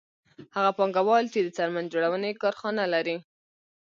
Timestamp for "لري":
2.93-3.17